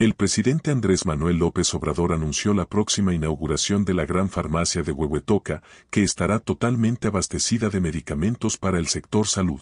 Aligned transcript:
El 0.00 0.14
presidente 0.14 0.70
Andrés 0.70 1.04
Manuel 1.04 1.36
López 1.36 1.74
Obrador 1.74 2.14
anunció 2.14 2.54
la 2.54 2.64
próxima 2.64 3.12
inauguración 3.12 3.84
de 3.84 3.92
la 3.92 4.06
gran 4.06 4.30
farmacia 4.30 4.82
de 4.82 4.92
Huehuetoca, 4.92 5.62
que 5.90 6.02
estará 6.02 6.38
totalmente 6.38 7.08
abastecida 7.08 7.68
de 7.68 7.82
medicamentos 7.82 8.56
para 8.56 8.78
el 8.78 8.86
sector 8.86 9.26
salud. 9.26 9.60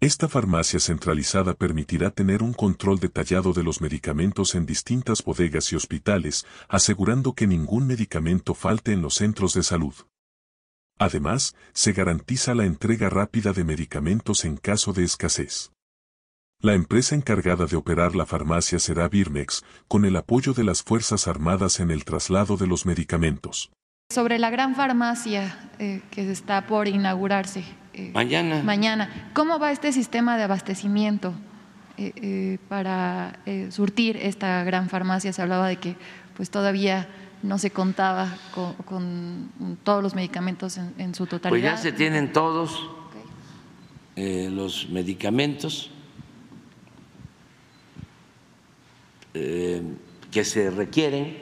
Esta 0.00 0.26
farmacia 0.26 0.80
centralizada 0.80 1.52
permitirá 1.52 2.12
tener 2.12 2.42
un 2.42 2.54
control 2.54 2.98
detallado 2.98 3.52
de 3.52 3.62
los 3.62 3.82
medicamentos 3.82 4.54
en 4.54 4.64
distintas 4.64 5.22
bodegas 5.22 5.70
y 5.70 5.76
hospitales, 5.76 6.46
asegurando 6.66 7.34
que 7.34 7.46
ningún 7.46 7.86
medicamento 7.86 8.54
falte 8.54 8.92
en 8.92 9.02
los 9.02 9.16
centros 9.16 9.52
de 9.52 9.64
salud. 9.64 9.94
Además, 10.98 11.54
se 11.74 11.92
garantiza 11.92 12.54
la 12.54 12.64
entrega 12.64 13.10
rápida 13.10 13.52
de 13.52 13.64
medicamentos 13.64 14.46
en 14.46 14.56
caso 14.56 14.94
de 14.94 15.04
escasez. 15.04 15.72
La 16.62 16.72
empresa 16.72 17.14
encargada 17.14 17.66
de 17.66 17.76
operar 17.76 18.16
la 18.16 18.24
farmacia 18.24 18.78
será 18.78 19.08
Birmex, 19.08 19.62
con 19.88 20.04
el 20.06 20.16
apoyo 20.16 20.54
de 20.54 20.64
las 20.64 20.82
Fuerzas 20.82 21.28
Armadas 21.28 21.80
en 21.80 21.90
el 21.90 22.04
traslado 22.04 22.56
de 22.56 22.66
los 22.66 22.86
medicamentos. 22.86 23.70
Sobre 24.10 24.38
la 24.38 24.48
gran 24.50 24.74
farmacia 24.74 25.70
eh, 25.78 26.00
que 26.10 26.30
está 26.30 26.66
por 26.66 26.88
inaugurarse. 26.88 27.62
eh, 27.92 28.10
mañana. 28.14 28.62
Mañana. 28.62 29.30
¿Cómo 29.34 29.58
va 29.58 29.70
este 29.70 29.92
sistema 29.92 30.38
de 30.38 30.44
abastecimiento 30.44 31.34
eh, 31.98 32.12
eh, 32.16 32.58
para 32.68 33.38
surtir 33.70 34.16
esta 34.16 34.64
gran 34.64 34.88
farmacia? 34.88 35.32
Se 35.34 35.42
hablaba 35.42 35.68
de 35.68 35.76
que 35.76 35.96
pues 36.36 36.50
todavía 36.50 37.06
no 37.42 37.58
se 37.58 37.70
contaba 37.70 38.34
con, 38.54 38.74
con 38.84 39.78
todos 39.82 40.02
los 40.02 40.14
medicamentos 40.14 40.78
en, 40.78 40.94
en, 40.98 41.14
su 41.14 41.26
totalidad. 41.26 41.72
Pues 41.72 41.82
ya 41.82 41.90
se 41.90 41.92
tienen 41.92 42.32
todos 42.32 42.88
okay. 44.14 44.48
los 44.50 44.88
medicamentos 44.88 45.90
Eh, 49.18 49.25
que 50.30 50.44
se 50.44 50.70
requieren. 50.70 51.36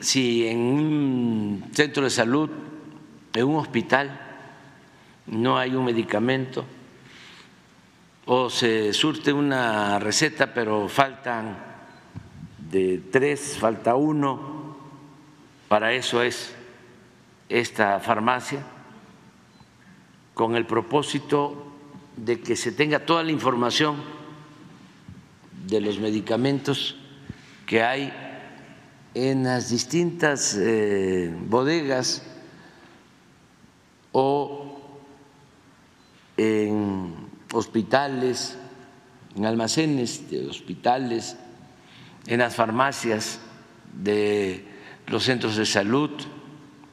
Si 0.00 0.46
en 0.46 0.58
un 0.58 1.64
centro 1.72 2.04
de 2.04 2.10
salud, 2.10 2.50
en 3.34 3.44
un 3.44 3.56
hospital, 3.56 4.20
no 5.26 5.58
hay 5.58 5.74
un 5.74 5.84
medicamento 5.84 6.64
o 8.26 8.50
se 8.50 8.92
surte 8.92 9.32
una 9.32 9.98
receta 9.98 10.52
pero 10.52 10.88
faltan 10.88 11.56
de 12.58 13.00
tres, 13.10 13.56
falta 13.58 13.94
uno, 13.94 14.76
para 15.68 15.92
eso 15.92 16.20
es 16.22 16.52
esta 17.48 18.00
farmacia, 18.00 18.64
con 20.34 20.56
el 20.56 20.66
propósito 20.66 21.72
de 22.16 22.40
que 22.40 22.56
se 22.56 22.72
tenga 22.72 23.06
toda 23.06 23.22
la 23.22 23.30
información 23.30 24.15
de 25.66 25.80
los 25.80 25.98
medicamentos 25.98 26.96
que 27.66 27.82
hay 27.82 28.12
en 29.14 29.44
las 29.44 29.70
distintas 29.70 30.56
eh, 30.56 31.34
bodegas 31.48 32.22
o 34.12 34.80
en 36.36 37.14
hospitales, 37.52 38.56
en 39.34 39.46
almacenes 39.46 40.30
de 40.30 40.46
hospitales, 40.46 41.36
en 42.26 42.38
las 42.40 42.54
farmacias 42.54 43.40
de 43.92 44.64
los 45.08 45.24
centros 45.24 45.56
de 45.56 45.66
salud, 45.66 46.10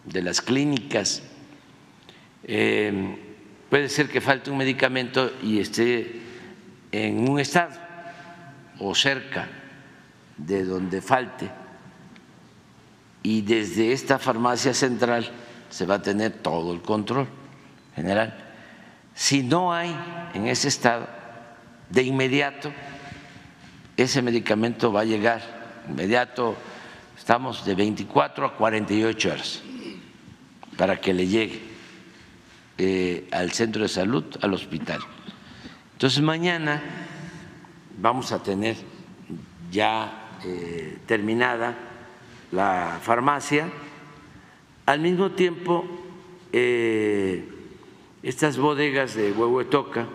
de 0.05 0.21
las 0.21 0.41
clínicas. 0.41 1.21
Eh, 2.45 3.17
puede 3.69 3.89
ser 3.89 4.09
que 4.09 4.21
falte 4.21 4.49
un 4.49 4.57
medicamento 4.57 5.31
y 5.43 5.59
esté 5.59 6.21
en 6.91 7.29
un 7.29 7.39
estado 7.39 7.83
o 8.83 8.93
cerca 8.93 9.47
de 10.37 10.65
donde 10.65 11.01
falte 11.01 11.49
y 13.23 13.41
desde 13.41 13.93
esta 13.93 14.19
farmacia 14.19 14.73
central 14.73 15.31
se 15.69 15.85
va 15.85 15.95
a 15.95 16.01
tener 16.01 16.31
todo 16.33 16.73
el 16.73 16.81
control 16.81 17.27
general. 17.95 18.37
Si 19.15 19.41
no 19.41 19.73
hay 19.73 19.95
en 20.33 20.47
ese 20.47 20.67
estado, 20.67 21.07
de 21.89 22.03
inmediato, 22.03 22.71
ese 23.95 24.21
medicamento 24.21 24.91
va 24.91 25.01
a 25.01 25.05
llegar, 25.05 25.41
inmediato, 25.87 26.55
estamos 27.17 27.63
de 27.65 27.75
24 27.75 28.45
a 28.45 28.55
48 28.55 29.31
horas 29.31 29.61
para 30.77 30.99
que 30.99 31.13
le 31.13 31.27
llegue 31.27 31.61
eh, 32.77 33.27
al 33.31 33.51
centro 33.51 33.83
de 33.83 33.89
salud, 33.89 34.25
al 34.41 34.53
hospital. 34.53 34.99
Entonces 35.93 36.21
mañana 36.21 36.81
vamos 38.03 38.33
a 38.33 38.43
tener 38.43 38.75
ya 39.71 40.37
eh, 40.43 40.97
terminada 41.05 41.73
la 42.51 42.99
farmacia. 43.01 43.71
Al 44.85 44.99
mismo 44.99 45.31
tiempo, 45.31 45.85
eh, 46.51 47.47
estas 48.21 48.57
bodegas 48.57 49.15
de 49.15 49.31
Huehuetoca 49.31 50.05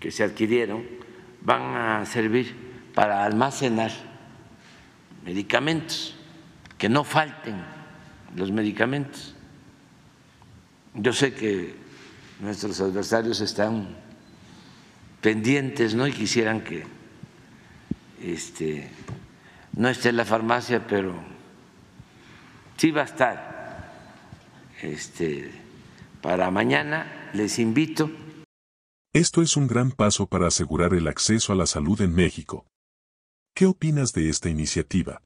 que 0.00 0.10
se 0.10 0.24
adquirieron 0.24 0.82
van 1.42 1.76
a 1.76 2.06
servir 2.06 2.56
para 2.94 3.26
almacenar 3.26 3.92
medicamentos, 5.26 6.16
que 6.78 6.88
no 6.88 7.04
falten 7.04 7.56
los 8.34 8.50
medicamentos. 8.50 9.34
Yo 10.94 11.12
sé 11.12 11.34
que 11.34 11.74
nuestros 12.40 12.80
adversarios 12.80 13.42
están 13.42 14.05
pendientes, 15.20 15.94
¿no? 15.94 16.06
Y 16.06 16.12
quisieran 16.12 16.62
que 16.62 16.84
este, 18.22 18.88
no 19.74 19.88
esté 19.88 20.10
en 20.10 20.16
la 20.16 20.24
farmacia, 20.24 20.86
pero 20.86 21.14
sí 22.76 22.90
va 22.90 23.02
a 23.02 23.04
estar. 23.04 23.56
Este, 24.82 25.50
para 26.20 26.50
mañana 26.50 27.30
les 27.32 27.58
invito. 27.58 28.10
Esto 29.14 29.40
es 29.40 29.56
un 29.56 29.66
gran 29.66 29.92
paso 29.92 30.26
para 30.26 30.48
asegurar 30.48 30.92
el 30.92 31.08
acceso 31.08 31.52
a 31.52 31.56
la 31.56 31.66
salud 31.66 32.00
en 32.02 32.14
México. 32.14 32.66
¿Qué 33.54 33.64
opinas 33.64 34.12
de 34.12 34.28
esta 34.28 34.50
iniciativa? 34.50 35.22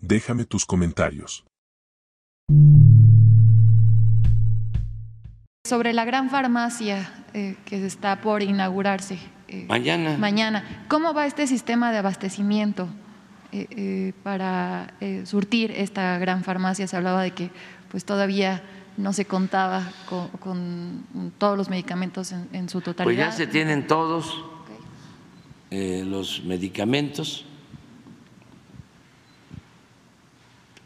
Déjame 0.00 0.46
tus 0.46 0.64
comentarios. 0.64 1.44
Sobre 5.66 5.92
la 5.92 6.04
gran 6.04 6.30
farmacia 6.30 7.23
eh, 7.36 7.56
que 7.64 7.84
está 7.84 8.20
por 8.20 8.44
inaugurarse. 8.44 9.18
Eh, 9.48 9.66
mañana. 9.68 10.16
Mañana. 10.16 10.84
¿Cómo 10.86 11.14
va 11.14 11.26
este 11.26 11.48
sistema 11.48 11.90
de 11.90 11.98
abastecimiento 11.98 12.86
eh, 13.50 14.12
para 14.22 14.94
surtir 15.24 15.72
esta 15.72 16.16
gran 16.18 16.44
farmacia? 16.44 16.86
Se 16.86 16.96
hablaba 16.96 17.24
de 17.24 17.32
que 17.32 17.50
pues 17.90 18.04
todavía 18.04 18.62
no 18.96 19.12
se 19.12 19.24
contaba 19.24 19.82
con, 20.08 20.28
con 20.28 21.32
todos 21.36 21.58
los 21.58 21.68
medicamentos 21.68 22.30
en, 22.30 22.48
en, 22.52 22.68
su 22.68 22.80
totalidad. 22.80 23.26
Pues 23.26 23.36
ya 23.36 23.44
se 23.44 23.48
tienen 23.48 23.88
todos 23.88 24.44
okay. 25.66 26.04
los 26.04 26.44
medicamentos 26.44 27.46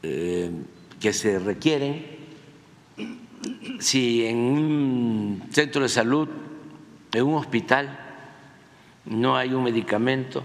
que 0.00 1.12
se 1.12 1.38
requieren 1.38 2.17
si 3.81 4.26
en 4.26 4.38
un 4.38 5.43
centro 5.50 5.82
de 5.82 5.88
salud, 5.88 6.28
en 7.12 7.25
un 7.25 7.34
hospital, 7.34 7.99
no 9.06 9.37
hay 9.37 9.54
un 9.54 9.65
medicamento 9.65 10.44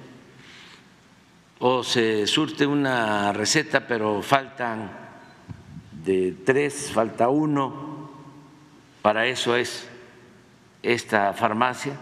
o 1.65 1.81
se 1.81 2.27
surte 2.27 2.67
una 2.67 3.31
receta 3.31 3.87
pero 3.87 4.21
faltan 4.21 4.91
de 6.03 6.35
tres, 6.43 6.91
falta 6.91 7.29
uno, 7.29 8.09
para 9.01 9.27
eso 9.27 9.55
es 9.55 9.87
esta 10.81 11.31
farmacia, 11.31 11.93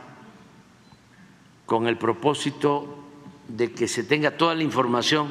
con 1.68 1.88
el 1.88 1.98
propósito 1.98 3.06
de 3.48 3.72
que 3.72 3.88
se 3.88 4.04
tenga 4.04 4.36
toda 4.36 4.56
la 4.56 4.64
información 4.64 5.28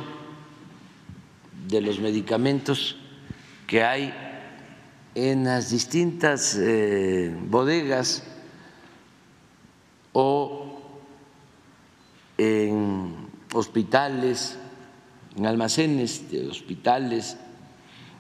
de 1.66 1.80
los 1.80 1.98
medicamentos 1.98 2.96
que 3.66 3.82
hay 3.82 4.29
en 5.14 5.44
las 5.44 5.70
distintas 5.70 6.56
eh, 6.56 7.34
bodegas 7.46 8.22
o 10.12 10.80
en 12.38 13.14
hospitales, 13.52 14.56
en 15.36 15.46
almacenes 15.46 16.30
de 16.30 16.46
hospitales, 16.46 17.36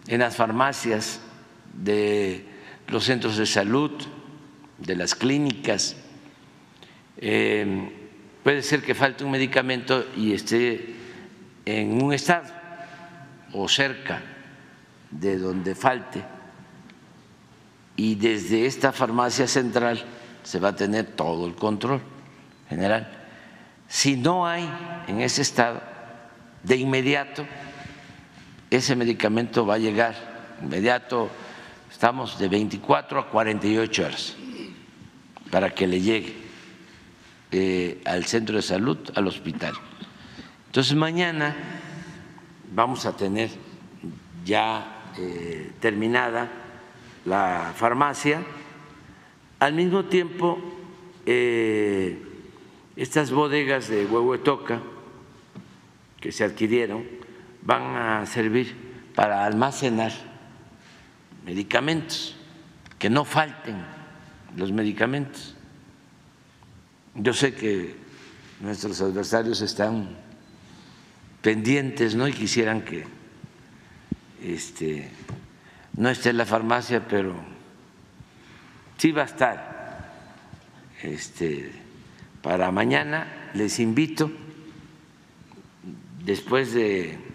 en 0.08 0.20
las 0.20 0.34
farmacias 0.34 1.20
de 1.72 2.44
los 2.88 3.04
centros 3.04 3.36
de 3.36 3.46
salud, 3.46 3.92
de 4.78 4.96
las 4.96 5.14
clínicas. 5.14 5.96
Eh, 7.18 7.90
puede 8.42 8.62
ser 8.62 8.82
que 8.82 8.94
falte 8.94 9.24
un 9.24 9.30
medicamento 9.30 10.06
y 10.16 10.32
esté 10.32 10.96
en 11.64 12.02
un 12.02 12.12
estado 12.12 12.52
o 13.52 13.68
cerca 13.68 14.22
de 15.10 15.38
donde 15.38 15.74
falte 15.74 16.39
y 18.00 18.14
desde 18.14 18.64
esta 18.64 18.92
farmacia 18.92 19.46
central 19.46 20.02
se 20.42 20.58
va 20.58 20.68
a 20.68 20.74
tener 20.74 21.04
todo 21.04 21.46
el 21.46 21.54
control 21.54 22.00
general. 22.66 23.06
Si 23.88 24.16
no 24.16 24.46
hay 24.46 24.66
en 25.06 25.20
ese 25.20 25.42
estado, 25.42 25.82
de 26.62 26.76
inmediato, 26.76 27.44
ese 28.70 28.96
medicamento 28.96 29.66
va 29.66 29.74
a 29.74 29.78
llegar, 29.78 30.14
inmediato, 30.62 31.28
estamos 31.92 32.38
de 32.38 32.48
24 32.48 33.20
a 33.20 33.28
48 33.28 34.02
horas 34.06 34.34
para 35.50 35.68
que 35.68 35.86
le 35.86 36.00
llegue 36.00 36.36
eh, 37.52 38.00
al 38.06 38.24
centro 38.24 38.56
de 38.56 38.62
salud, 38.62 38.96
al 39.14 39.26
hospital. 39.26 39.74
Entonces 40.68 40.94
mañana 40.94 41.54
vamos 42.72 43.04
a 43.04 43.14
tener 43.14 43.50
ya 44.46 45.12
eh, 45.18 45.72
terminada 45.80 46.69
la 47.24 47.72
farmacia. 47.74 48.42
Al 49.58 49.74
mismo 49.74 50.04
tiempo, 50.06 50.58
eh, 51.26 52.22
estas 52.96 53.30
bodegas 53.30 53.88
de 53.88 54.06
Huehuetoca 54.06 54.80
que 56.20 56.32
se 56.32 56.44
adquirieron 56.44 57.04
van 57.62 57.96
a 57.96 58.26
servir 58.26 58.74
para 59.14 59.44
almacenar 59.44 60.12
medicamentos, 61.44 62.36
que 62.98 63.10
no 63.10 63.24
falten 63.24 63.76
los 64.56 64.72
medicamentos. 64.72 65.54
Yo 67.14 67.32
sé 67.32 67.54
que 67.54 67.96
nuestros 68.60 69.00
adversarios 69.00 69.60
están 69.62 70.16
pendientes, 71.42 72.14
¿no? 72.14 72.28
Y 72.28 72.32
quisieran 72.32 72.82
que 72.82 73.04
este, 74.42 75.10
no 75.96 76.08
esté 76.08 76.30
en 76.30 76.36
la 76.38 76.46
farmacia, 76.46 77.06
pero 77.06 77.34
sí 78.96 79.12
va 79.12 79.22
a 79.22 79.26
estar. 79.26 79.80
Este, 81.02 81.72
para 82.42 82.70
mañana 82.70 83.50
les 83.54 83.80
invito, 83.80 84.30
después 86.24 86.72
de 86.72 87.29